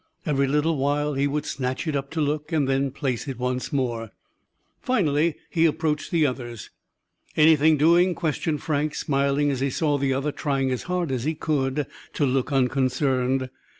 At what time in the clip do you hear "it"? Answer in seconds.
1.85-1.95, 3.27-3.37